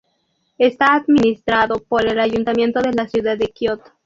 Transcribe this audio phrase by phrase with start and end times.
[0.57, 3.83] Está administrado por el ayuntamiento de la ciudad de Kioto.